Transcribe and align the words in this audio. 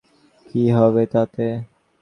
কী 0.45 0.63
হবে 0.77 1.03
তাতে? 1.13 1.45